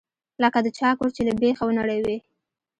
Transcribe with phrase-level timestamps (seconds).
[0.43, 2.17] لکه د چا کور چې له بيخه ونړوې.